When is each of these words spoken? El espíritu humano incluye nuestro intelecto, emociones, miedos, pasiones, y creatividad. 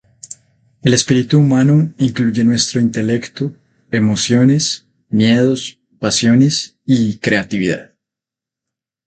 El 0.81 0.95
espíritu 0.95 1.37
humano 1.37 1.93
incluye 1.99 2.43
nuestro 2.43 2.81
intelecto, 2.81 3.55
emociones, 3.91 4.87
miedos, 5.09 5.79
pasiones, 5.99 6.79
y 6.87 7.19
creatividad. 7.19 7.93